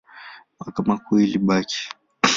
[0.57, 1.81] Mahakama Kuu ilibaki.